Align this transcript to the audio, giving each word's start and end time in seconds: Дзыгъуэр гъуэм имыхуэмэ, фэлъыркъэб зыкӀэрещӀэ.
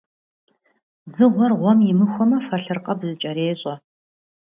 Дзыгъуэр 1.09 1.51
гъуэм 1.59 1.79
имыхуэмэ, 1.91 2.37
фэлъыркъэб 2.47 2.99
зыкӀэрещӀэ. 3.07 3.73